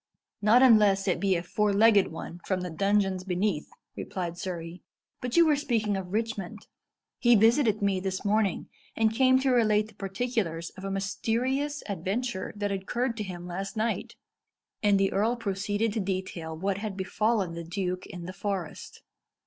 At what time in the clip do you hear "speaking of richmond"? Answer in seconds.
5.55-6.65